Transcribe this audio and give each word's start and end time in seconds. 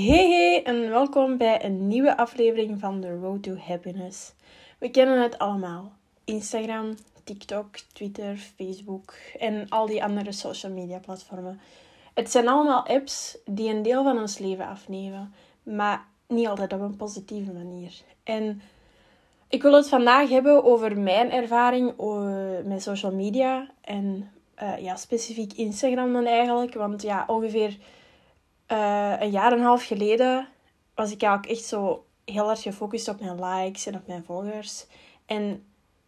Hey 0.00 0.30
hey 0.30 0.62
en 0.62 0.90
welkom 0.90 1.36
bij 1.36 1.64
een 1.64 1.88
nieuwe 1.88 2.16
aflevering 2.16 2.80
van 2.80 3.00
The 3.00 3.18
Road 3.18 3.42
to 3.42 3.56
Happiness. 3.56 4.32
We 4.78 4.90
kennen 4.90 5.22
het 5.22 5.38
allemaal. 5.38 5.92
Instagram, 6.24 6.94
TikTok, 7.24 7.76
Twitter, 7.92 8.36
Facebook 8.36 9.14
en 9.38 9.68
al 9.68 9.86
die 9.86 10.04
andere 10.04 10.32
social 10.32 10.72
media 10.72 10.98
platformen. 10.98 11.60
Het 12.14 12.30
zijn 12.30 12.48
allemaal 12.48 12.86
apps 12.86 13.38
die 13.44 13.74
een 13.74 13.82
deel 13.82 14.02
van 14.02 14.18
ons 14.18 14.38
leven 14.38 14.66
afnemen, 14.66 15.34
maar 15.62 16.06
niet 16.26 16.48
altijd 16.48 16.72
op 16.72 16.80
een 16.80 16.96
positieve 16.96 17.52
manier. 17.52 17.92
En 18.24 18.62
ik 19.48 19.62
wil 19.62 19.72
het 19.72 19.88
vandaag 19.88 20.28
hebben 20.28 20.64
over 20.64 20.98
mijn 20.98 21.30
ervaring 21.30 21.98
eh, 21.98 22.64
met 22.64 22.82
social 22.82 23.12
media 23.12 23.70
en 23.80 24.30
uh, 24.62 24.78
ja, 24.78 24.96
specifiek 24.96 25.52
Instagram 25.52 26.12
dan 26.12 26.26
eigenlijk. 26.26 26.74
Want 26.74 27.02
ja, 27.02 27.24
ongeveer 27.26 27.76
uh, 28.72 29.14
een 29.20 29.30
jaar 29.30 29.52
en 29.52 29.58
een 29.58 29.64
half 29.64 29.84
geleden 29.84 30.48
was 30.94 31.12
ik 31.12 31.22
eigenlijk 31.22 31.52
echt 31.52 31.64
zo 31.64 32.04
heel 32.24 32.50
erg 32.50 32.62
gefocust 32.62 33.08
op 33.08 33.20
mijn 33.20 33.44
likes 33.44 33.86
en 33.86 33.94
op 33.94 34.06
mijn 34.06 34.24
volgers. 34.24 34.86
En 35.26 35.64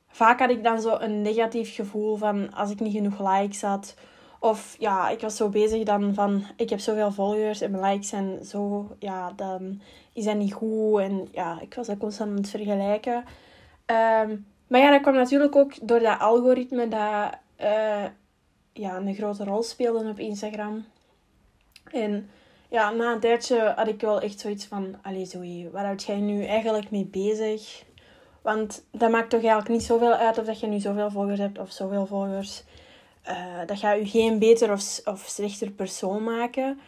vaak 0.09 0.39
had 0.39 0.51
ik 0.51 0.65
dan 0.65 0.81
zo 0.81 0.97
een 0.99 1.23
negatief 1.23 1.75
gevoel 1.75 2.17
van 2.17 2.55
als 2.55 2.71
ik 2.71 2.81
niet 2.81 2.95
genoeg 2.95 3.19
likes 3.33 3.63
had. 3.63 3.95
Of 4.39 4.77
ja, 4.79 5.09
ik 5.09 5.21
was 5.21 5.37
zo 5.37 5.49
bezig 5.49 5.83
dan 5.83 6.15
van 6.15 6.45
ik 6.57 6.71
heb 6.71 6.79
zoveel 6.79 7.13
volgers 7.13 7.61
en 7.61 7.71
mijn 7.71 7.85
likes 7.85 8.09
zijn 8.09 8.45
zo, 8.45 8.89
ja, 8.99 9.33
dan 9.37 9.81
is 10.13 10.25
dat 10.25 10.37
niet 10.37 10.53
goed. 10.53 11.01
En 11.01 11.29
ja, 11.33 11.61
ik 11.61 11.75
was 11.75 11.87
dat 11.87 11.99
constant 11.99 12.31
aan 12.31 12.37
het 12.37 12.51
vergelijken. 12.51 13.25
Um, 13.87 14.47
maar 14.67 14.81
ja, 14.81 14.91
dat 14.91 15.01
kwam 15.01 15.15
natuurlijk 15.15 15.57
ook 15.57 15.87
door 15.89 15.99
dat 15.99 16.19
algoritme 16.19 16.89
dat 16.89 17.39
uh, 17.61 18.05
ja, 18.73 18.97
een 18.97 19.15
grote 19.15 19.45
rol 19.45 19.63
speelde 19.63 20.11
op 20.11 20.19
Instagram. 20.19 20.85
En 21.91 22.31
ja, 22.73 22.91
na 22.91 23.13
een 23.13 23.21
tijdje 23.21 23.73
had 23.77 23.89
ik 23.89 24.01
wel 24.01 24.21
echt 24.21 24.41
zoiets 24.41 24.65
van... 24.65 24.97
Allee, 25.03 25.69
waar 25.73 25.85
houd 25.85 26.03
jij 26.03 26.17
nu 26.17 26.45
eigenlijk 26.45 26.91
mee 26.91 27.05
bezig? 27.05 27.85
Want 28.43 28.85
dat 28.91 29.11
maakt 29.11 29.31
toch 29.31 29.41
eigenlijk 29.41 29.69
niet 29.69 29.83
zoveel 29.83 30.13
uit 30.13 30.39
of 30.39 30.47
dat 30.47 30.61
je 30.61 30.67
nu 30.67 30.79
zoveel 30.79 31.11
volgers 31.11 31.39
hebt 31.39 31.59
of 31.59 31.71
zoveel 31.71 32.07
volgers. 32.07 32.63
Uh, 33.29 33.67
dat 33.67 33.79
gaat 33.79 33.99
je 33.99 34.07
geen 34.07 34.39
beter 34.39 34.73
of, 34.73 35.01
of 35.05 35.25
slechter 35.27 35.71
persoon 35.71 36.25
maken. 36.25 36.81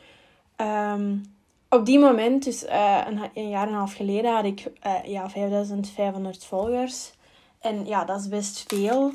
Um, 0.57 1.23
op 1.69 1.87
die 1.87 1.99
moment, 1.99 2.45
dus 2.45 2.65
uh, 2.65 3.01
een, 3.07 3.31
een, 3.35 3.49
jaar 3.49 3.67
en 3.67 3.73
een 3.73 3.79
half 3.79 3.95
geleden, 3.95 4.35
had 4.35 4.45
ik 4.45 4.71
uh, 4.87 5.05
ja, 5.05 5.31
5500 5.31 6.45
volgers. 6.45 7.13
En 7.61 7.87
ja, 7.87 8.05
dat 8.05 8.21
is 8.21 8.29
best 8.29 8.65
veel. 8.69 9.13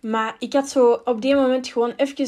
Maar 0.00 0.36
ik 0.38 0.52
had 0.52 0.68
zo 0.68 1.00
op 1.04 1.20
die 1.20 1.34
moment 1.34 1.68
gewoon 1.68 1.92
even 1.96 2.26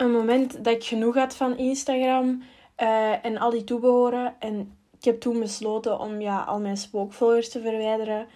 een 0.00 0.12
moment 0.12 0.64
dat 0.64 0.74
ik 0.74 0.84
genoeg 0.84 1.14
had 1.14 1.36
van 1.36 1.56
Instagram 1.56 2.42
uh, 2.78 3.24
en 3.24 3.38
al 3.38 3.50
die 3.50 3.64
toebehoren. 3.64 4.34
En 4.38 4.76
ik 4.98 5.04
heb 5.04 5.20
toen 5.20 5.40
besloten 5.40 5.98
om 5.98 6.20
ja, 6.20 6.42
al 6.42 6.60
mijn 6.60 6.76
spookvolgers 6.76 7.48
te 7.48 7.60
verwijderen. 7.60 8.26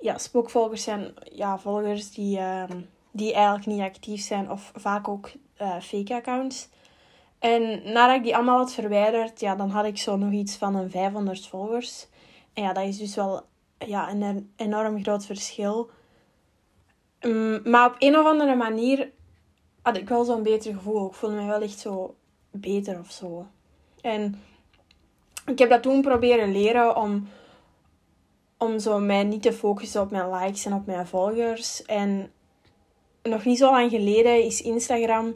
Ja, 0.00 0.18
spookvolgers 0.18 0.82
zijn 0.82 1.14
ja, 1.32 1.58
volgers 1.58 2.10
die, 2.10 2.38
uh, 2.38 2.64
die 3.10 3.32
eigenlijk 3.32 3.66
niet 3.66 3.80
actief 3.80 4.22
zijn 4.22 4.50
of 4.50 4.72
vaak 4.74 5.08
ook 5.08 5.30
uh, 5.62 5.80
fake 5.80 6.14
accounts. 6.14 6.68
En 7.38 7.92
nadat 7.92 8.16
ik 8.16 8.22
die 8.22 8.34
allemaal 8.36 8.58
had 8.58 8.72
verwijderd, 8.72 9.40
ja, 9.40 9.54
dan 9.54 9.70
had 9.70 9.84
ik 9.84 9.98
zo 9.98 10.16
nog 10.16 10.32
iets 10.32 10.56
van 10.56 10.74
een 10.74 10.90
500 10.90 11.46
volgers. 11.46 12.06
En 12.52 12.62
ja, 12.62 12.72
dat 12.72 12.84
is 12.84 12.98
dus 12.98 13.14
wel 13.14 13.42
ja, 13.78 14.10
een 14.10 14.52
enorm 14.56 15.02
groot 15.02 15.26
verschil. 15.26 15.90
Um, 17.20 17.60
maar 17.64 17.86
op 17.86 17.96
een 17.98 18.18
of 18.18 18.26
andere 18.26 18.54
manier 18.54 19.10
had 19.82 19.96
ik 19.96 20.08
wel 20.08 20.24
zo'n 20.24 20.42
beter 20.42 20.74
gevoel. 20.74 21.06
Ik 21.06 21.14
voelde 21.14 21.36
me 21.36 21.46
wel 21.46 21.62
echt 21.62 21.78
zo 21.78 22.14
beter 22.50 22.98
of 22.98 23.10
zo. 23.10 23.46
En 24.00 24.40
ik 25.46 25.58
heb 25.58 25.70
dat 25.70 25.82
toen 25.82 26.02
proberen 26.02 26.52
leren 26.52 26.96
om, 26.96 27.28
om 28.58 28.78
zo 28.78 28.98
mij 28.98 29.24
niet 29.24 29.42
te 29.42 29.52
focussen 29.52 30.00
op 30.00 30.10
mijn 30.10 30.30
likes 30.30 30.64
en 30.64 30.72
op 30.72 30.86
mijn 30.86 31.06
volgers. 31.06 31.82
En 31.82 32.32
nog 33.22 33.44
niet 33.44 33.58
zo 33.58 33.70
lang 33.70 33.90
geleden 33.90 34.44
is 34.44 34.62
Instagram 34.62 35.34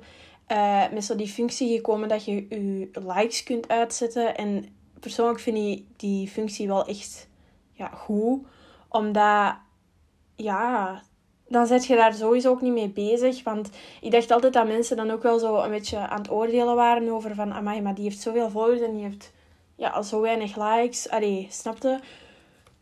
uh, 0.49 0.91
met 0.93 1.05
zo 1.05 1.17
die 1.17 1.29
functie 1.29 1.77
gekomen 1.77 2.09
dat 2.09 2.25
je 2.25 2.35
je 2.49 2.91
likes 2.93 3.43
kunt 3.43 3.69
uitzetten. 3.69 4.37
En 4.37 4.77
persoonlijk 5.01 5.41
vind 5.41 5.57
ik 5.57 5.85
die 5.97 6.29
functie 6.29 6.67
wel 6.67 6.87
echt 6.87 7.29
ja, 7.73 7.89
goed. 7.89 8.47
Omdat, 8.89 9.55
ja, 10.37 11.03
dan 11.49 11.67
zet 11.67 11.87
je 11.87 11.97
daar 11.97 12.15
sowieso 12.15 12.51
ook 12.51 12.61
niet 12.61 12.73
mee 12.73 12.89
bezig. 12.89 13.43
Want 13.43 13.71
ik 14.01 14.11
dacht 14.11 14.31
altijd 14.31 14.53
dat 14.53 14.67
mensen 14.67 14.97
dan 14.97 15.11
ook 15.11 15.23
wel 15.23 15.39
zo 15.39 15.57
een 15.57 15.71
beetje 15.71 15.99
aan 15.99 16.19
het 16.19 16.31
oordelen 16.31 16.75
waren 16.75 17.09
over 17.09 17.35
van... 17.35 17.53
Amai, 17.53 17.81
maar 17.81 17.95
die 17.95 18.05
heeft 18.05 18.21
zoveel 18.21 18.51
volgers 18.51 18.81
en 18.81 18.95
die 18.95 19.05
heeft 19.05 19.33
ja, 19.77 19.89
al 19.89 20.03
zo 20.03 20.21
weinig 20.21 20.57
likes. 20.57 21.09
Allee, 21.09 21.47
snapte? 21.51 22.01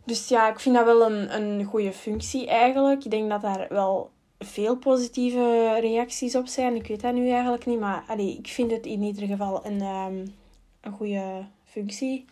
Dus 0.04 0.28
ja, 0.28 0.50
ik 0.50 0.60
vind 0.60 0.74
dat 0.74 0.84
wel 0.84 1.10
een, 1.10 1.34
een 1.34 1.64
goede 1.64 1.92
functie 1.92 2.46
eigenlijk. 2.46 3.04
Ik 3.04 3.10
denk 3.10 3.30
dat 3.30 3.40
daar 3.40 3.66
wel 3.68 4.10
veel 4.38 4.76
positieve 4.76 5.76
reacties 5.80 6.36
op 6.36 6.46
zijn. 6.46 6.74
Ik 6.74 6.86
weet 6.86 7.00
dat 7.00 7.14
nu 7.14 7.30
eigenlijk 7.30 7.66
niet, 7.66 7.80
maar 7.80 8.04
allee, 8.06 8.36
ik 8.38 8.48
vind 8.48 8.70
het 8.70 8.86
in 8.86 9.02
ieder 9.02 9.26
geval 9.26 9.66
een, 9.66 9.82
um, 9.82 10.34
een 10.80 10.92
goede 10.92 11.44
functie. 11.64 12.24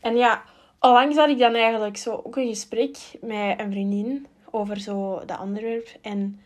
En 0.00 0.16
ja, 0.16 0.42
onlangs 0.80 1.16
had 1.16 1.28
ik 1.28 1.38
dan 1.38 1.54
eigenlijk 1.54 1.96
zo 1.96 2.20
ook 2.24 2.36
een 2.36 2.48
gesprek 2.48 2.96
met 3.20 3.60
een 3.60 3.70
vriendin 3.70 4.26
over 4.56 4.80
zo 4.80 5.24
dat 5.26 5.40
onderwerp. 5.40 5.88
En 6.02 6.40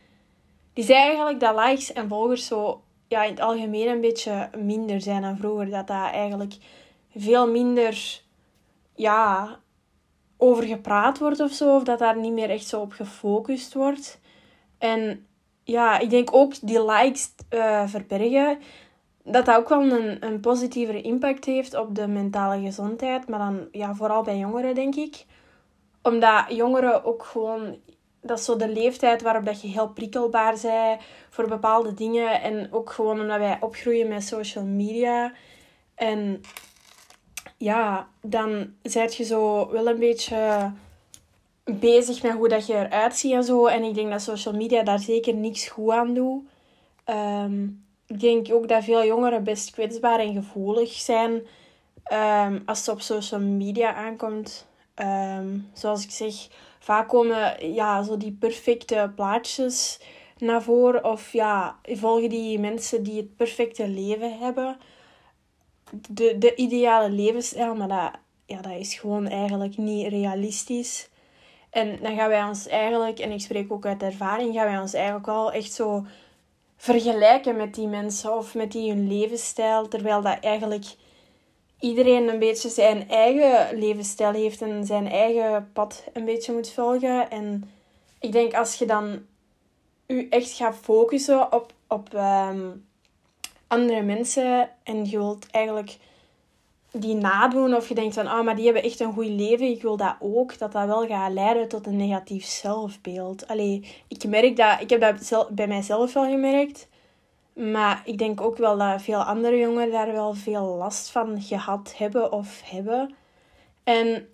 die 0.72 0.84
zei 0.84 0.98
eigenlijk 0.98 1.40
dat 1.40 1.54
likes 1.54 1.92
en 1.92 2.08
volgers 2.08 2.46
zo 2.46 2.82
ja, 3.08 3.24
in 3.24 3.30
het 3.30 3.40
algemeen 3.40 3.88
een 3.88 4.00
beetje 4.00 4.50
minder 4.58 5.00
zijn 5.00 5.22
dan 5.22 5.36
vroeger. 5.36 5.70
Dat 5.70 5.86
dat 5.86 6.10
eigenlijk 6.10 6.54
veel 7.16 7.50
minder 7.50 8.20
ja, 8.94 9.58
over 10.36 10.62
gepraat 10.64 11.18
wordt 11.18 11.40
of 11.40 11.52
zo. 11.52 11.76
Of 11.76 11.82
dat 11.82 11.98
daar 11.98 12.18
niet 12.18 12.32
meer 12.32 12.50
echt 12.50 12.66
zo 12.66 12.80
op 12.80 12.92
gefocust 12.92 13.74
wordt. 13.74 14.20
En 14.78 15.26
ja, 15.64 15.98
ik 15.98 16.10
denk 16.10 16.34
ook 16.34 16.54
die 16.62 16.84
likes 16.84 17.34
uh, 17.50 17.86
verbergen. 17.86 18.58
Dat 19.24 19.46
dat 19.46 19.56
ook 19.56 19.68
wel 19.68 19.82
een, 19.82 20.26
een 20.26 20.40
positievere 20.40 21.02
impact 21.02 21.44
heeft 21.44 21.74
op 21.74 21.94
de 21.94 22.06
mentale 22.06 22.60
gezondheid. 22.62 23.28
Maar 23.28 23.38
dan 23.38 23.68
ja, 23.72 23.94
vooral 23.94 24.22
bij 24.22 24.38
jongeren, 24.38 24.74
denk 24.74 24.94
ik. 24.94 25.24
Omdat 26.02 26.44
jongeren 26.48 27.04
ook 27.04 27.24
gewoon 27.24 27.76
dat 28.20 28.38
is 28.38 28.44
zo 28.44 28.56
de 28.56 28.68
leeftijd 28.68 29.22
waarop 29.22 29.44
dat 29.44 29.62
je 29.62 29.68
heel 29.68 29.88
prikkelbaar 29.88 30.56
bent 30.62 31.00
voor 31.28 31.48
bepaalde 31.48 31.94
dingen. 31.94 32.42
En 32.42 32.72
ook 32.72 32.90
gewoon 32.92 33.20
omdat 33.20 33.38
wij 33.38 33.58
opgroeien 33.60 34.08
met 34.08 34.24
social 34.24 34.64
media. 34.64 35.32
En 35.94 36.40
ja, 37.56 38.08
dan 38.22 38.72
zet 38.82 39.14
je 39.14 39.24
zo 39.24 39.70
wel 39.70 39.86
een 39.86 39.98
beetje 39.98 40.72
bezig 41.64 42.22
met 42.22 42.32
hoe 42.32 42.48
dat 42.48 42.66
je 42.66 42.74
eruit 42.74 43.16
ziet 43.16 43.32
en 43.32 43.44
zo. 43.44 43.66
En 43.66 43.82
ik 43.82 43.94
denk 43.94 44.10
dat 44.10 44.22
social 44.22 44.54
media 44.54 44.82
daar 44.82 44.98
zeker 44.98 45.34
niks 45.34 45.68
goed 45.68 45.90
aan 45.90 46.14
doet. 46.14 46.42
Um, 47.06 47.84
ik 48.06 48.20
denk 48.20 48.52
ook 48.52 48.68
dat 48.68 48.84
veel 48.84 49.04
jongeren 49.04 49.44
best 49.44 49.70
kwetsbaar 49.70 50.18
en 50.18 50.34
gevoelig 50.34 50.92
zijn 50.92 51.30
um, 52.12 52.62
als 52.66 52.78
het 52.78 52.88
op 52.88 53.00
social 53.00 53.40
media 53.40 53.94
aankomt. 53.94 54.66
Um, 54.94 55.70
zoals 55.72 56.04
ik 56.04 56.10
zeg, 56.10 56.48
vaak 56.80 57.08
komen 57.08 57.72
ja, 57.74 58.02
zo 58.02 58.16
die 58.16 58.32
perfecte 58.32 59.12
plaatjes 59.14 60.00
naar 60.38 60.62
voren. 60.62 61.04
Of 61.04 61.32
ja, 61.32 61.78
volgen 61.82 62.28
die 62.28 62.58
mensen 62.58 63.02
die 63.02 63.16
het 63.16 63.36
perfecte 63.36 63.88
leven 63.88 64.38
hebben. 64.38 64.76
De, 66.10 66.38
de 66.38 66.54
ideale 66.54 67.10
levensstijl, 67.10 67.74
maar 67.74 67.88
dat, 67.88 68.10
ja, 68.46 68.60
dat 68.60 68.78
is 68.78 68.94
gewoon 68.94 69.26
eigenlijk 69.26 69.76
niet 69.76 70.08
realistisch. 70.08 71.08
En 71.70 71.98
dan 72.02 72.16
gaan 72.16 72.28
wij 72.28 72.44
ons 72.44 72.66
eigenlijk, 72.66 73.18
en 73.18 73.30
ik 73.30 73.40
spreek 73.40 73.72
ook 73.72 73.86
uit 73.86 74.02
ervaring, 74.02 74.54
gaan 74.54 74.66
wij 74.66 74.80
ons 74.80 74.94
eigenlijk 74.94 75.28
al 75.28 75.52
echt 75.52 75.72
zo 75.72 76.04
vergelijken 76.76 77.56
met 77.56 77.74
die 77.74 77.86
mensen 77.86 78.36
of 78.36 78.54
met 78.54 78.72
die 78.72 78.90
hun 78.90 79.08
levensstijl. 79.08 79.88
Terwijl 79.88 80.22
dat 80.22 80.38
eigenlijk 80.40 80.84
iedereen 81.80 82.28
een 82.28 82.38
beetje 82.38 82.68
zijn 82.68 83.08
eigen 83.08 83.78
levensstijl 83.78 84.32
heeft 84.32 84.62
en 84.62 84.86
zijn 84.86 85.08
eigen 85.08 85.70
pad 85.72 86.04
een 86.12 86.24
beetje 86.24 86.52
moet 86.52 86.70
volgen. 86.70 87.30
En 87.30 87.70
ik 88.20 88.32
denk 88.32 88.54
als 88.54 88.74
je 88.74 88.86
dan 88.86 89.26
je 90.06 90.26
echt 90.28 90.52
gaat 90.52 90.76
focussen 90.76 91.52
op, 91.52 91.72
op 91.88 92.14
um, 92.14 92.86
andere 93.66 94.02
mensen 94.02 94.70
en 94.82 95.04
je 95.04 95.18
wilt 95.18 95.46
eigenlijk 95.50 95.96
die 96.92 97.14
nadoen 97.14 97.74
of 97.74 97.88
je 97.88 97.94
denkt 97.94 98.14
van, 98.14 98.26
oh, 98.26 98.42
maar 98.42 98.56
die 98.56 98.64
hebben 98.64 98.82
echt 98.82 99.00
een 99.00 99.12
goed 99.12 99.26
leven, 99.26 99.66
ik 99.66 99.82
wil 99.82 99.96
dat 99.96 100.16
ook, 100.20 100.58
dat 100.58 100.72
dat 100.72 100.86
wel 100.86 101.06
gaat 101.06 101.32
leiden 101.32 101.68
tot 101.68 101.86
een 101.86 101.96
negatief 101.96 102.44
zelfbeeld. 102.44 103.48
Allee, 103.48 104.02
ik 104.08 104.24
merk 104.24 104.56
dat, 104.56 104.80
ik 104.80 104.90
heb 104.90 105.00
dat 105.00 105.48
bij 105.50 105.66
mijzelf 105.66 106.12
wel 106.12 106.24
gemerkt, 106.24 106.88
maar 107.54 108.02
ik 108.04 108.18
denk 108.18 108.40
ook 108.40 108.56
wel 108.56 108.78
dat 108.78 109.02
veel 109.02 109.22
andere 109.22 109.58
jongeren 109.58 109.90
daar 109.90 110.12
wel 110.12 110.34
veel 110.34 110.64
last 110.64 111.10
van 111.10 111.42
gehad 111.42 111.94
hebben 111.96 112.32
of 112.32 112.60
hebben. 112.64 113.14
En 113.84 114.28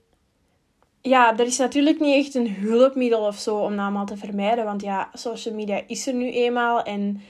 ja, 1.00 1.38
er 1.38 1.46
is 1.46 1.58
natuurlijk 1.58 2.00
niet 2.00 2.24
echt 2.24 2.34
een 2.34 2.54
hulpmiddel 2.54 3.26
of 3.26 3.36
zo 3.36 3.56
om 3.56 3.70
dat 3.70 3.80
allemaal 3.80 4.06
te 4.06 4.16
vermijden. 4.16 4.64
Want 4.64 4.82
ja, 4.82 5.10
social 5.12 5.54
media 5.54 5.82
is 5.86 6.06
er 6.06 6.14
nu 6.14 6.30
eenmaal 6.30 6.82
en 6.82 7.22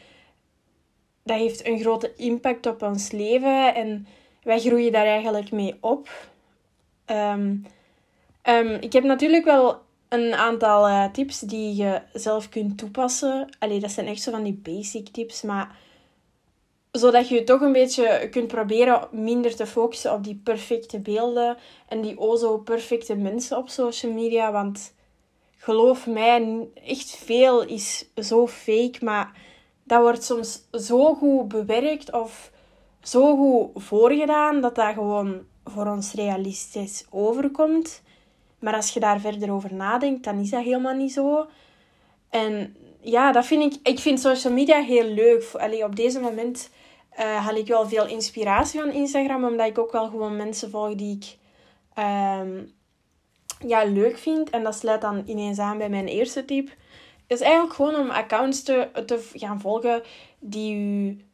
dat 1.22 1.38
heeft 1.38 1.66
een 1.66 1.78
grote 1.78 2.14
impact 2.14 2.66
op 2.66 2.82
ons 2.82 3.10
leven. 3.10 3.74
En 3.74 4.06
wij 4.42 4.60
groeien 4.60 4.92
daar 4.92 5.06
eigenlijk 5.06 5.50
mee 5.52 5.76
op. 5.80 6.08
Ehm, 7.04 7.56
ehm, 8.42 8.76
ik 8.80 8.92
heb 8.92 9.04
natuurlijk 9.04 9.44
wel 9.44 9.84
een 10.08 10.34
aantal 10.34 10.88
uh, 10.88 11.04
tips 11.04 11.40
die 11.40 11.74
je 11.74 12.00
zelf 12.12 12.48
kunt 12.48 12.78
toepassen. 12.78 13.48
Allee, 13.58 13.80
dat 13.80 13.90
zijn 13.90 14.06
echt 14.06 14.22
zo 14.22 14.30
van 14.30 14.42
die 14.42 14.60
basic 14.62 15.08
tips, 15.08 15.42
maar 15.42 15.76
zodat 16.92 17.28
je 17.28 17.44
toch 17.44 17.60
een 17.60 17.72
beetje 17.72 18.28
kunt 18.30 18.46
proberen 18.46 19.08
minder 19.10 19.56
te 19.56 19.66
focussen 19.66 20.12
op 20.12 20.24
die 20.24 20.40
perfecte 20.44 21.00
beelden 21.00 21.56
en 21.88 22.00
die 22.00 22.18
o 22.18 22.36
zo 22.36 22.58
perfecte 22.58 23.14
mensen 23.14 23.56
op 23.56 23.68
social 23.68 24.12
media. 24.12 24.52
Want 24.52 24.94
geloof 25.56 26.06
mij, 26.06 26.68
echt 26.74 27.10
veel 27.10 27.64
is 27.64 28.08
zo 28.16 28.46
fake, 28.46 28.96
maar 29.00 29.32
dat 29.84 30.00
wordt 30.00 30.24
soms 30.24 30.62
zo 30.72 31.14
goed 31.14 31.48
bewerkt 31.48 32.12
of 32.12 32.50
zo 33.02 33.36
goed 33.36 33.82
voorgedaan 33.82 34.60
dat 34.60 34.74
dat 34.74 34.94
gewoon 34.94 35.44
voor 35.64 35.86
ons 35.86 36.12
realistisch 36.12 37.04
overkomt. 37.10 38.02
Maar 38.58 38.74
als 38.74 38.90
je 38.90 39.00
daar 39.00 39.20
verder 39.20 39.52
over 39.52 39.74
nadenkt, 39.74 40.24
dan 40.24 40.38
is 40.38 40.50
dat 40.50 40.62
helemaal 40.62 40.94
niet 40.94 41.12
zo. 41.12 41.46
En 42.30 42.76
ja, 43.00 43.32
dat 43.32 43.46
vind 43.46 43.74
ik... 43.74 43.88
Ik 43.88 43.98
vind 43.98 44.20
social 44.20 44.52
media 44.52 44.80
heel 44.80 45.04
leuk. 45.04 45.50
Allee, 45.52 45.84
op 45.84 45.96
deze 45.96 46.20
moment 46.20 46.70
uh, 47.18 47.36
haal 47.46 47.54
ik 47.54 47.66
wel 47.66 47.88
veel 47.88 48.06
inspiratie 48.06 48.80
van 48.80 48.90
Instagram. 48.90 49.44
Omdat 49.44 49.66
ik 49.66 49.78
ook 49.78 49.92
wel 49.92 50.08
gewoon 50.08 50.36
mensen 50.36 50.70
volg 50.70 50.94
die 50.94 51.16
ik 51.16 51.36
ehm, 51.94 52.64
ja, 53.66 53.84
leuk 53.84 54.18
vind. 54.18 54.50
En 54.50 54.62
dat 54.62 54.74
sluit 54.74 55.00
dan 55.00 55.22
ineens 55.26 55.58
aan 55.58 55.78
bij 55.78 55.88
mijn 55.88 56.06
eerste 56.06 56.44
tip. 56.44 56.70
Is 57.26 57.40
eigenlijk 57.40 57.74
gewoon 57.74 57.94
om 57.94 58.10
accounts 58.10 58.62
te, 58.62 58.88
te 59.06 59.30
gaan 59.32 59.60
volgen 59.60 60.02
die 60.38 60.74
u 60.74 61.24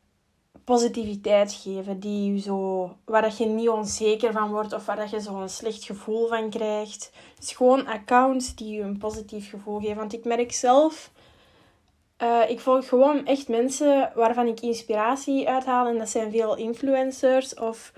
positiviteit 0.64 1.52
geven. 1.52 2.00
Die 2.00 2.32
u 2.32 2.38
zo, 2.38 2.90
waar 3.04 3.22
dat 3.22 3.38
je 3.38 3.46
niet 3.46 3.69
onzeker 3.69 4.32
van 4.32 4.50
wordt 4.50 4.72
of 4.72 4.87
waar 4.87 4.96
dat 4.96 5.10
je 5.10 5.20
zo'n 5.20 5.49
slecht 5.49 5.84
gevoel 5.84 6.28
van 6.28 6.50
krijgt. 6.50 7.12
Dus 7.38 7.52
gewoon 7.52 7.87
accounts 7.87 8.54
die 8.54 8.78
u 8.78 8.82
een 8.82 8.99
positief 8.99 9.50
gevoel 9.50 9.81
geven. 9.81 9.96
Want 9.96 10.12
ik 10.12 10.25
merk 10.25 10.52
zelf, 10.52 11.10
uh, 12.22 12.50
ik 12.50 12.60
volg 12.60 12.88
gewoon 12.88 13.26
echt 13.26 13.49
mensen 13.49 14.12
waarvan 14.14 14.46
ik 14.46 14.60
inspiratie 14.60 15.49
uithaal. 15.49 15.87
En 15.87 15.99
dat 15.99 16.08
zijn 16.08 16.31
veel 16.31 16.56
influencers 16.56 17.54
of 17.54 17.93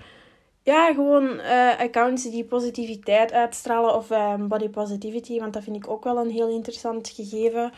ja, 0.63 0.93
gewoon 0.93 1.39
uh, 1.39 1.79
accounts 1.79 2.23
die 2.23 2.45
positiviteit 2.45 3.31
uitstralen 3.31 3.95
of 3.95 4.11
uh, 4.11 4.33
body 4.35 4.69
positivity. 4.69 5.39
Want 5.39 5.53
dat 5.53 5.63
vind 5.63 5.75
ik 5.75 5.89
ook 5.89 6.03
wel 6.03 6.17
een 6.17 6.31
heel 6.31 6.49
interessant 6.49 7.09
gegeven 7.09 7.71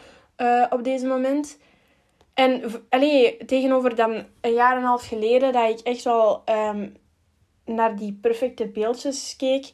op 0.69 0.83
deze 0.83 1.05
moment. 1.05 1.57
En 2.37 2.83
allee, 2.89 3.45
tegenover 3.45 3.95
dan 3.95 4.25
een 4.41 4.53
jaar 4.53 4.71
en 4.71 4.77
een 4.77 4.87
half 4.87 5.07
geleden, 5.07 5.53
dat 5.53 5.69
ik 5.69 5.79
echt 5.79 6.03
wel 6.03 6.43
um, 6.45 6.97
naar 7.65 7.95
die 7.95 8.17
perfecte 8.21 8.67
beeldjes 8.67 9.35
keek, 9.35 9.71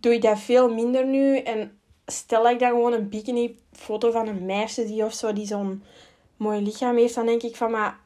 doe 0.00 0.14
ik 0.14 0.22
dat 0.22 0.38
veel 0.38 0.74
minder 0.74 1.06
nu. 1.06 1.38
En 1.38 1.80
stel 2.06 2.48
ik 2.48 2.58
dan 2.58 2.68
gewoon 2.68 2.92
een 2.92 3.08
bikini-foto 3.08 4.10
van 4.10 4.26
een 4.26 4.46
meisje 4.46 4.84
die 4.84 5.04
of 5.04 5.12
zo, 5.12 5.32
die 5.32 5.46
zo'n 5.46 5.82
mooi 6.36 6.60
lichaam 6.60 6.96
heeft, 6.96 7.14
dan 7.14 7.26
denk 7.26 7.42
ik 7.42 7.56
van, 7.56 7.70
maar 7.70 8.00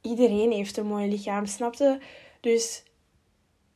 iedereen 0.00 0.52
heeft 0.52 0.76
een 0.76 0.86
mooi 0.86 1.08
lichaam, 1.08 1.46
snapte? 1.46 1.98
Dus 2.40 2.82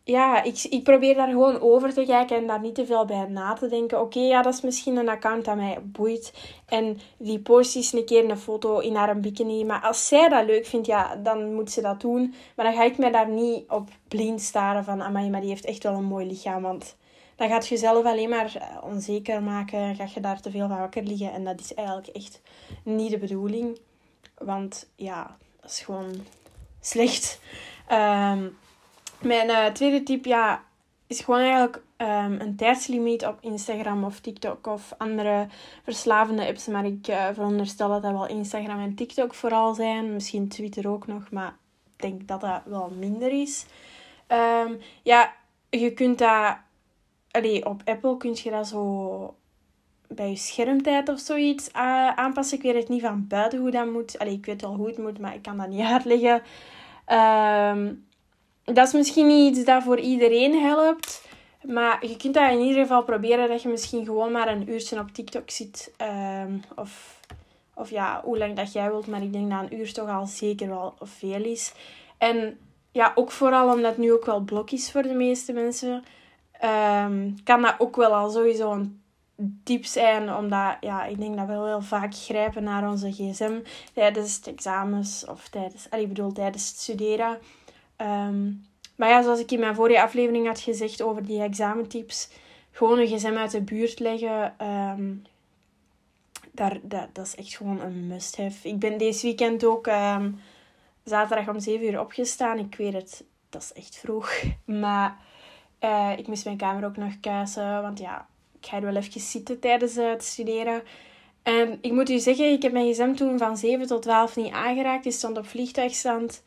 ja, 0.07 0.43
ik, 0.43 0.67
ik 0.71 0.83
probeer 0.83 1.15
daar 1.15 1.29
gewoon 1.29 1.61
over 1.61 1.95
te 1.95 2.05
kijken 2.05 2.37
en 2.37 2.47
daar 2.47 2.61
niet 2.61 2.75
te 2.75 2.87
veel 2.87 3.05
bij 3.05 3.27
na 3.29 3.53
te 3.53 3.69
denken. 3.69 4.01
Oké, 4.01 4.19
ja, 4.19 4.43
dat 4.43 4.55
is 4.55 4.61
misschien 4.61 4.97
een 4.97 5.09
account 5.09 5.45
dat 5.45 5.57
mij 5.57 5.79
boeit. 5.83 6.33
En 6.67 6.99
die 7.19 7.39
post 7.39 7.77
eens 7.77 7.93
een 7.93 8.05
keer 8.05 8.31
een 8.31 8.39
foto 8.39 8.79
in 8.79 8.95
haar 8.95 9.21
bikini. 9.21 9.65
Maar 9.65 9.81
als 9.81 10.09
zij 10.09 10.29
dat 10.29 10.47
leuk 10.47 10.67
vindt, 10.67 10.87
ja, 10.87 11.17
dan 11.17 11.55
moet 11.55 11.71
ze 11.71 11.81
dat 11.81 12.01
doen. 12.01 12.35
Maar 12.57 12.65
dan 12.65 12.75
ga 12.75 12.85
ik 12.85 12.99
mij 12.99 13.11
daar 13.11 13.29
niet 13.29 13.71
op 13.71 13.89
blind 14.09 14.41
staren 14.41 14.85
van... 14.85 15.03
Amai, 15.03 15.31
maar 15.31 15.41
die 15.41 15.51
heeft 15.51 15.65
echt 15.65 15.83
wel 15.83 15.95
een 15.95 16.05
mooi 16.05 16.27
lichaam. 16.27 16.63
Want 16.63 16.97
dan 17.37 17.49
gaat 17.49 17.69
je 17.69 17.77
zelf 17.77 18.05
alleen 18.05 18.29
maar 18.29 18.57
eh, 18.57 18.85
onzeker 18.85 19.43
maken. 19.43 19.95
Ga 19.95 20.07
je 20.15 20.21
daar 20.21 20.41
te 20.41 20.51
veel 20.51 20.69
van 20.69 20.79
wakker 20.79 21.03
liggen. 21.03 21.33
En 21.33 21.45
dat 21.45 21.61
is 21.61 21.75
eigenlijk 21.75 22.09
echt 22.09 22.41
niet 22.83 23.11
de 23.11 23.19
bedoeling. 23.19 23.79
Want 24.39 24.89
ja, 24.97 25.37
dat 25.61 25.71
is 25.71 25.81
gewoon 25.81 26.13
slecht. 26.81 27.41
Um, 27.93 28.57
mijn 29.21 29.49
uh, 29.49 29.67
tweede 29.67 30.03
tip 30.03 30.25
ja, 30.25 30.63
is 31.07 31.21
gewoon 31.21 31.41
eigenlijk 31.41 31.83
um, 31.97 32.41
een 32.41 32.57
tijdslimiet 32.57 33.27
op 33.27 33.39
Instagram 33.41 34.05
of 34.05 34.21
TikTok 34.21 34.67
of 34.67 34.95
andere 34.99 35.47
verslavende 35.83 36.47
apps. 36.47 36.67
Maar 36.67 36.85
ik 36.85 37.09
uh, 37.09 37.27
veronderstel 37.33 37.89
dat 37.89 38.03
dat 38.03 38.13
wel 38.13 38.29
Instagram 38.29 38.81
en 38.81 38.95
TikTok 38.95 39.35
vooral 39.35 39.75
zijn. 39.75 40.13
Misschien 40.13 40.49
Twitter 40.49 40.89
ook 40.89 41.07
nog, 41.07 41.31
maar 41.31 41.57
ik 41.97 42.03
denk 42.03 42.29
dat 42.29 42.41
dat 42.41 42.61
wel 42.65 42.93
minder 42.99 43.41
is. 43.41 43.67
Um, 44.29 44.79
ja, 45.03 45.33
je 45.71 45.93
kunt 45.93 46.19
dat... 46.19 46.57
Allee, 47.31 47.67
op 47.67 47.83
Apple 47.85 48.17
kun 48.17 48.37
je 48.43 48.51
dat 48.51 48.69
zo 48.69 49.35
bij 50.09 50.31
je 50.31 50.37
schermtijd 50.37 51.09
of 51.09 51.19
zoiets 51.19 51.69
uh, 51.69 52.09
aanpassen. 52.09 52.57
Ik 52.57 52.63
weet 52.63 52.75
het 52.75 52.89
niet 52.89 53.01
van 53.01 53.27
buiten 53.27 53.59
hoe 53.59 53.71
dat 53.71 53.93
moet. 53.93 54.19
Allee, 54.19 54.35
ik 54.35 54.47
weet 54.47 54.61
wel 54.61 54.75
hoe 54.75 54.87
het 54.87 54.99
moet, 54.99 55.19
maar 55.19 55.35
ik 55.35 55.43
kan 55.43 55.57
dat 55.57 55.69
niet 55.69 55.87
uitleggen. 55.95 56.43
Um, 57.79 58.06
dat 58.75 58.87
is 58.87 58.93
misschien 58.93 59.27
niet 59.27 59.57
iets 59.57 59.67
dat 59.67 59.83
voor 59.83 59.99
iedereen 59.99 60.61
helpt. 60.61 61.25
Maar 61.63 62.07
je 62.07 62.17
kunt 62.17 62.35
dat 62.35 62.51
in 62.51 62.61
ieder 62.61 62.83
geval 62.83 63.03
proberen 63.03 63.49
dat 63.49 63.63
je 63.63 63.69
misschien 63.69 64.05
gewoon 64.05 64.33
maar 64.33 64.49
een 64.49 64.71
uurtje 64.71 64.99
op 64.99 65.11
TikTok 65.11 65.51
zit. 65.51 65.93
Um, 66.43 66.63
of, 66.77 67.21
of 67.75 67.91
ja, 67.91 68.21
hoe 68.25 68.39
lang 68.39 68.57
dat 68.57 68.73
jij 68.73 68.91
wilt. 68.91 69.07
Maar 69.07 69.23
ik 69.23 69.33
denk 69.33 69.51
dat 69.51 69.61
een 69.61 69.79
uur 69.79 69.93
toch 69.93 70.09
al 70.09 70.27
zeker 70.27 70.69
wel 70.69 70.95
veel 71.01 71.45
is. 71.45 71.73
En 72.19 72.59
ja, 72.93 73.13
ook 73.15 73.31
vooral 73.31 73.75
omdat 73.75 73.91
het 73.91 73.99
nu 73.99 74.13
ook 74.13 74.25
wel 74.25 74.41
blok 74.41 74.71
is 74.71 74.91
voor 74.91 75.03
de 75.03 75.15
meeste 75.15 75.53
mensen. 75.53 76.05
Um, 77.05 77.37
kan 77.45 77.63
dat 77.63 77.75
ook 77.79 77.97
wel 77.97 78.15
al 78.15 78.31
sowieso 78.31 78.73
een 78.73 79.03
tip 79.65 79.85
zijn. 79.85 80.35
Omdat 80.35 80.77
ja, 80.81 81.05
ik 81.05 81.21
denk 81.21 81.37
dat 81.37 81.47
we 81.47 81.53
heel 81.53 81.83
vaak 81.83 82.15
grijpen 82.15 82.63
naar 82.63 82.91
onze 82.91 83.13
gsm 83.13 83.61
tijdens 83.95 84.41
de 84.41 84.51
examens. 84.51 85.25
Of 85.29 85.49
tijdens, 85.49 85.89
ik 85.91 86.09
bedoel, 86.09 86.33
tijdens 86.33 86.69
het 86.69 86.79
studeren. 86.79 87.39
Ehm, 87.97 88.53
maar 88.97 89.09
ja, 89.09 89.23
zoals 89.23 89.41
ik 89.41 89.51
in 89.51 89.61
mijn 89.61 89.75
vorige 89.75 90.03
aflevering 90.03 90.47
had 90.47 90.61
gezegd 90.61 91.03
over 91.03 91.27
die 91.27 91.43
examentips, 91.43 92.31
gewoon 92.71 92.99
een 92.99 93.07
gsm 93.07 93.37
uit 93.37 93.51
de 93.51 93.61
buurt 93.61 93.99
leggen, 93.99 94.55
um, 94.67 95.23
daar, 96.53 96.79
dat, 96.83 97.09
dat 97.13 97.27
is 97.27 97.35
echt 97.35 97.57
gewoon 97.57 97.81
een 97.81 98.07
must-have. 98.07 98.69
Ik 98.69 98.79
ben 98.79 98.99
deze 98.99 99.27
weekend 99.27 99.65
ook 99.65 99.87
um, 99.87 100.41
zaterdag 101.05 101.49
om 101.49 101.61
7 101.61 101.87
uur 101.87 102.01
opgestaan. 102.01 102.59
Ik 102.59 102.75
weet 102.75 102.93
het, 102.93 103.25
dat 103.49 103.63
is 103.63 103.73
echt 103.73 103.97
vroeg. 103.97 104.31
Maar 104.65 105.17
uh, 105.81 106.13
ik 106.17 106.27
moest 106.27 106.45
mijn 106.45 106.57
kamer 106.57 106.85
ook 106.85 106.97
nog 106.97 107.21
kuisen, 107.21 107.83
want 107.83 107.99
ja, 107.99 108.27
ik 108.61 108.67
ga 108.67 108.77
er 108.77 108.83
wel 108.83 108.97
even 108.97 109.21
zitten 109.21 109.61
tijdens 109.61 109.95
het 109.95 110.25
studeren. 110.25 110.83
En 111.43 111.79
ik 111.81 111.93
moet 111.93 112.11
u 112.11 112.19
zeggen, 112.19 112.53
ik 112.53 112.63
heb 112.63 112.73
mijn 112.73 112.93
gsm 112.93 113.15
toen 113.15 113.39
van 113.39 113.57
7 113.57 113.87
tot 113.87 114.03
12 114.03 114.37
niet 114.37 114.53
aangeraakt. 114.53 115.03
Die 115.03 115.13
stond 115.13 115.39
op 115.39 115.47
vliegtuigstand. 115.47 116.43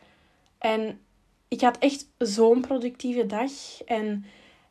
En 0.58 1.00
ik 1.50 1.62
had 1.62 1.78
echt 1.78 2.08
zo'n 2.18 2.62
productieve 2.62 3.26
dag. 3.26 3.52
En 3.86 4.26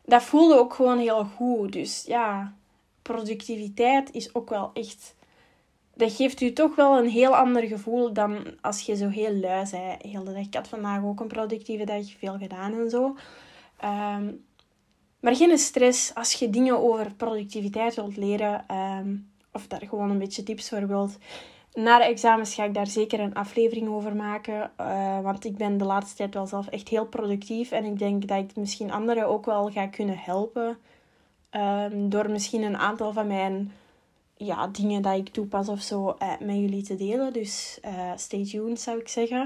dat 0.05 0.23
voelde 0.23 0.59
ook 0.59 0.75
gewoon 0.75 0.99
heel 0.99 1.25
goed. 1.25 1.73
Dus 1.73 2.05
ja, 2.07 2.55
productiviteit 3.03 4.13
is 4.13 4.35
ook 4.35 4.51
wel 4.51 4.71
echt. 4.75 5.17
Dat 5.95 6.13
geeft 6.13 6.41
u 6.41 6.53
toch 6.53 6.75
wel 6.75 6.99
een 6.99 7.09
heel 7.09 7.37
ander 7.37 7.63
gevoel 7.63 8.13
dan 8.13 8.45
als 8.61 8.81
je 8.81 8.97
zo 8.97 9.09
heel 9.09 9.33
lui 9.33 9.71
bent. 9.71 10.03
Heel 10.03 10.25
de 10.25 10.33
dag. 10.33 10.45
Ik 10.45 10.55
had 10.55 10.69
vandaag 10.69 11.05
ook 11.05 11.21
een 11.21 11.29
productieve 11.29 11.85
dag, 11.85 12.13
veel 12.19 12.39
gedaan 12.39 12.73
en 12.73 12.91
zo. 12.91 13.17
Ehm, 13.77 14.33
maar 15.21 15.37
geen 15.37 15.59
stress 15.59 16.15
als 16.15 16.33
je 16.33 16.51
dingen 16.51 16.79
over 16.79 17.15
productiviteit 17.15 17.95
wilt 17.95 18.17
leren. 18.17 18.65
Ehm, 18.67 19.17
of 19.53 19.67
daar 19.67 19.87
gewoon 19.89 20.11
een 20.11 20.19
beetje 20.19 20.43
tips 20.43 20.69
voor 20.69 20.87
wilt 20.87 21.19
na 21.73 21.99
de 21.99 22.05
examens 22.05 22.55
ga 22.55 22.65
ik 22.65 22.75
daar 22.75 22.87
zeker 22.87 23.21
een 23.21 23.35
aflevering 23.35 23.89
over 23.89 24.17
maken. 24.17 24.71
Uh, 24.81 25.21
want 25.21 25.45
ik 25.45 25.57
ben 25.57 25.79
de 25.79 25.85
laatste 25.85 26.17
tijd 26.17 26.35
wel 26.35 26.47
zelf 26.47 26.67
echt 26.67 26.89
heel 26.89 27.07
productief. 27.07 27.71
En 27.71 27.85
ik 27.85 27.99
denk 27.99 28.29
dat 28.29 28.39
ik 28.39 28.57
misschien 28.57 28.93
anderen 28.93 29.27
ook 29.27 29.47
wel 29.47 29.71
ga 29.71 29.87
kunnen 29.87 30.19
helpen. 30.19 30.79
Um, 31.51 32.09
door 32.09 32.31
misschien 32.31 32.63
een 32.63 32.77
aantal 32.77 33.13
van 33.13 33.27
mijn 33.27 33.73
ja, 34.37 34.67
dingen 34.67 35.03
dat 35.03 35.17
ik 35.17 35.29
toepas 35.29 35.69
of 35.69 35.81
zo 35.81 36.17
uh, 36.23 36.33
met 36.41 36.57
jullie 36.57 36.83
te 36.83 36.97
delen. 36.97 37.33
Dus 37.33 37.79
uh, 37.85 38.13
stay 38.17 38.45
tuned 38.45 38.81
zou 38.81 38.99
ik 38.99 39.09
zeggen. 39.09 39.41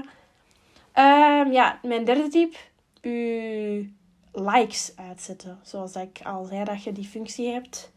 Um, 0.95 1.51
ja, 1.51 1.79
mijn 1.81 2.05
derde 2.05 2.27
tip. 2.27 2.55
U 3.01 3.93
likes 4.31 4.93
uitzetten. 4.95 5.59
Zoals 5.61 5.95
ik 5.95 6.19
al 6.23 6.45
zei, 6.45 6.63
dat 6.63 6.83
je 6.83 6.91
die 6.91 7.07
functie 7.07 7.51
hebt. 7.51 7.91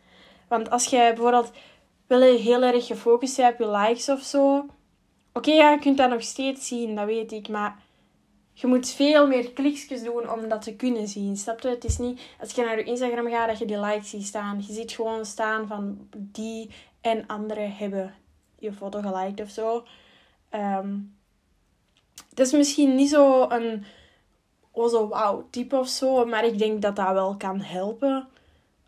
Want 0.48 0.70
als 0.70 0.84
je 0.84 0.96
bijvoorbeeld 1.14 1.52
wil 2.06 2.20
je 2.20 2.38
heel 2.38 2.62
erg 2.62 2.86
gefocust 2.86 3.34
zijn 3.34 3.52
op 3.52 3.58
je 3.58 3.70
likes 3.70 4.08
of 4.08 4.20
zo. 4.20 4.66
Oké, 5.32 5.50
ja, 5.50 5.70
je 5.70 5.78
kunt 5.78 5.96
dat 5.96 6.10
nog 6.10 6.22
steeds 6.22 6.66
zien, 6.66 6.94
dat 6.94 7.06
weet 7.06 7.32
ik. 7.32 7.48
Maar 7.48 7.82
je 8.52 8.66
moet 8.66 8.88
veel 8.88 9.26
meer 9.26 9.52
klikjes 9.52 10.02
doen 10.02 10.30
om 10.30 10.48
dat 10.48 10.62
te 10.62 10.76
kunnen 10.76 11.08
zien. 11.08 11.36
Snap 11.36 11.60
je? 11.60 11.68
Het 11.68 11.84
is 11.84 11.98
niet 11.98 12.20
als 12.40 12.52
je 12.52 12.64
naar 12.64 12.78
je 12.78 12.84
Instagram 12.84 13.28
gaat 13.28 13.48
dat 13.48 13.58
je 13.58 13.64
die 13.64 13.80
likes 13.80 14.10
ziet 14.10 14.26
staan. 14.26 14.64
Je 14.66 14.72
ziet 14.72 14.92
gewoon 14.92 15.24
staan 15.24 15.66
van 15.66 16.08
die 16.16 16.70
en 17.00 17.26
anderen 17.26 17.72
hebben 17.72 18.14
je 18.58 18.72
foto 18.72 19.00
geliked 19.00 19.40
of 19.40 19.50
zo. 19.50 19.84
Um, 20.50 21.16
het 22.30 22.40
is 22.40 22.52
misschien 22.52 22.94
niet 22.94 23.10
zo 23.10 23.48
een 23.48 23.84
oh 24.70 24.88
zo 24.90 25.08
wauw 25.08 25.46
tip 25.50 25.72
of 25.72 25.88
zo. 25.88 26.24
Maar 26.24 26.44
ik 26.44 26.58
denk 26.58 26.82
dat 26.82 26.96
dat 26.96 27.12
wel 27.12 27.36
kan 27.36 27.60
helpen 27.60 28.28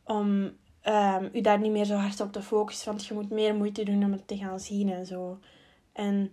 om 0.04 0.56
um, 0.88 1.30
u 1.33 1.40
daar 1.40 1.59
niet 1.59 1.73
meer 1.73 1.85
zo 1.85 1.95
hard 1.95 2.21
op 2.21 2.33
te 2.33 2.42
focussen. 2.42 2.88
Want 2.88 3.07
je 3.07 3.14
moet 3.14 3.30
meer 3.30 3.54
moeite 3.54 3.83
doen 3.83 4.04
om 4.04 4.12
het 4.12 4.28
te 4.28 4.37
gaan 4.37 4.61
zien 4.61 4.92
en 4.92 5.07
zo. 5.07 5.38
En 5.92 6.33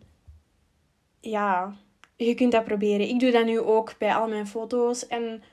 ja, 1.20 1.76
je 2.16 2.34
kunt 2.34 2.52
dat 2.52 2.64
proberen. 2.64 3.10
Ik 3.10 3.20
doe 3.20 3.32
dat 3.32 3.46
nu 3.46 3.60
ook 3.60 3.98
bij 3.98 4.16
al 4.16 4.28
mijn 4.28 4.48
foto's. 4.48 5.08
En 5.08 5.44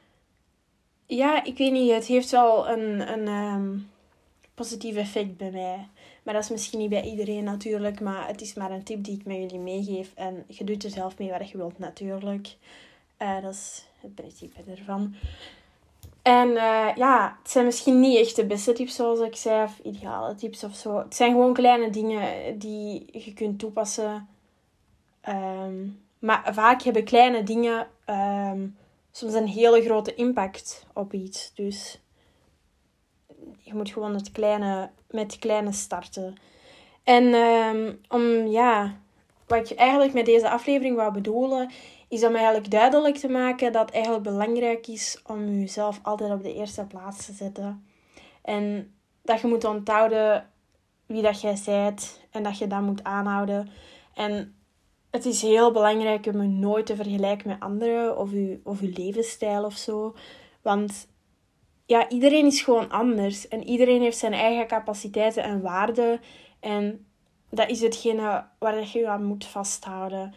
ja, 1.07 1.45
ik 1.45 1.59
weet 1.59 1.73
niet, 1.73 1.93
het 1.93 2.07
heeft 2.07 2.31
wel 2.31 2.69
een, 2.69 3.13
een 3.13 3.29
um, 3.29 3.91
positief 4.55 4.97
effect 4.97 5.37
bij 5.37 5.51
mij. 5.51 5.89
Maar 6.23 6.35
dat 6.35 6.43
is 6.43 6.51
misschien 6.51 6.79
niet 6.79 6.91
bij 6.91 7.03
iedereen 7.03 7.45
natuurlijk. 7.45 8.01
Maar 8.01 8.27
het 8.27 8.41
is 8.41 8.55
maar 8.55 8.71
een 8.71 8.85
tip 8.85 9.05
die 9.05 9.19
ik 9.19 9.25
met 9.25 9.37
jullie 9.37 9.59
meegeef. 9.59 10.13
En 10.15 10.45
je 10.49 10.65
doet 10.65 10.85
er 10.85 10.91
zelf 10.91 11.19
mee 11.19 11.31
wat 11.31 11.51
je 11.51 11.57
wilt 11.57 11.79
natuurlijk. 11.79 12.57
Uh, 13.19 13.43
dat 13.43 13.53
is 13.53 13.87
het 14.01 14.15
principe 14.15 14.71
ervan. 14.71 15.15
En 16.23 16.49
uh, 16.49 16.89
ja, 16.95 17.37
het 17.43 17.51
zijn 17.51 17.65
misschien 17.65 18.01
niet 18.01 18.19
echt 18.19 18.37
de 18.37 18.47
beste 18.47 18.73
tips 18.73 18.95
zoals 18.95 19.21
ik 19.21 19.37
zei. 19.37 19.65
Of 19.65 19.79
ideale 19.79 20.35
tips 20.35 20.65
of 20.65 20.75
zo. 20.75 20.99
Het 20.99 21.15
zijn 21.15 21.31
gewoon 21.31 21.55
kleine 21.55 21.91
dingen 21.91 22.59
die 22.59 23.09
je 23.13 23.33
kunt 23.33 23.59
toepassen. 23.59 24.29
Um, 25.29 26.03
maar 26.19 26.51
vaak 26.55 26.83
hebben 26.83 27.05
kleine 27.05 27.43
dingen 27.43 27.87
um, 28.07 28.77
soms 29.11 29.35
een 29.35 29.47
hele 29.47 29.83
grote 29.83 30.15
impact 30.15 30.87
op 30.93 31.13
iets. 31.13 31.53
Dus 31.55 32.01
je 33.59 33.75
moet 33.75 33.91
gewoon 33.91 34.15
het 34.15 34.33
kleine, 34.33 34.91
met 35.11 35.39
kleine 35.39 35.73
starten. 35.73 36.37
En 37.05 37.35
um, 37.35 38.01
om, 38.09 38.47
ja, 38.47 38.97
wat 39.47 39.71
ik 39.71 39.79
eigenlijk 39.79 40.13
met 40.13 40.27
deze 40.27 40.51
aflevering 40.51 40.97
wou 40.97 41.13
bedoelen, 41.13 41.71
is 42.13 42.25
om 42.25 42.35
eigenlijk 42.35 42.71
duidelijk 42.71 43.17
te 43.17 43.29
maken 43.29 43.73
dat 43.73 43.87
het 43.87 43.95
eigenlijk 43.95 44.25
belangrijk 44.25 44.87
is 44.87 45.23
om 45.27 45.49
jezelf 45.49 46.01
altijd 46.03 46.33
op 46.33 46.43
de 46.43 46.55
eerste 46.55 46.85
plaats 46.85 47.27
te 47.27 47.33
zetten. 47.33 47.87
En 48.43 48.95
dat 49.23 49.41
je 49.41 49.47
moet 49.47 49.65
onthouden 49.65 50.51
wie 51.07 51.23
dat 51.23 51.41
jij 51.41 51.59
bent 51.65 52.21
en 52.31 52.43
dat 52.43 52.59
je 52.59 52.67
dat 52.67 52.81
moet 52.81 53.05
aanhouden. 53.05 53.69
En 54.15 54.55
het 55.11 55.25
is 55.25 55.43
heel 55.43 55.73
belangrijk 55.73 56.27
om 56.27 56.43
je 56.43 56.49
nooit 56.49 56.87
te 56.87 56.97
vergelijken 56.97 57.49
met 57.49 57.61
anderen 57.61 58.19
of 58.19 58.31
je, 58.31 58.61
of 58.65 58.81
je 58.81 58.93
levensstijl 58.97 59.65
of 59.65 59.77
zo. 59.77 60.15
Want 60.63 61.09
ja, 61.87 62.09
iedereen 62.09 62.47
is 62.47 62.63
gewoon 62.63 62.91
anders 62.91 63.49
en 63.49 63.65
iedereen 63.65 64.03
heeft 64.03 64.19
zijn 64.19 64.33
eigen 64.33 64.67
capaciteiten 64.67 65.43
en 65.43 65.61
waarden. 65.61 66.21
En 66.61 67.07
dat 67.51 67.71
is 67.71 67.81
hetgene 67.81 68.45
waar 68.59 68.89
je 68.93 69.09
aan 69.09 69.25
moet 69.25 69.45
vasthouden. 69.45 70.35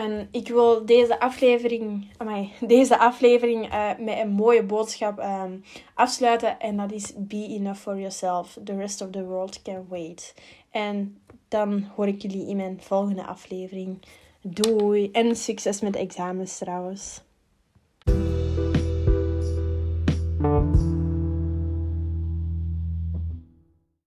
En 0.00 0.28
ik 0.30 0.48
wil 0.48 0.86
deze 0.86 1.20
aflevering, 1.20 2.10
amai, 2.16 2.52
deze 2.60 2.98
aflevering 2.98 3.72
uh, 3.72 3.90
met 3.98 4.18
een 4.18 4.30
mooie 4.30 4.62
boodschap 4.62 5.18
um, 5.18 5.64
afsluiten. 5.94 6.60
En 6.60 6.76
dat 6.76 6.92
is 6.92 7.12
be 7.16 7.46
enough 7.48 7.80
for 7.80 7.96
yourself. 7.96 8.58
The 8.64 8.76
rest 8.76 9.00
of 9.00 9.10
the 9.10 9.24
world 9.24 9.62
can 9.62 9.86
wait. 9.88 10.34
En 10.70 11.20
dan 11.48 11.88
hoor 11.96 12.06
ik 12.06 12.22
jullie 12.22 12.48
in 12.48 12.56
mijn 12.56 12.80
volgende 12.82 13.26
aflevering. 13.26 13.98
Doei 14.42 15.10
en 15.10 15.36
succes 15.36 15.80
met 15.80 15.92
de 15.92 15.98
examens 15.98 16.58
trouwens. 16.58 17.20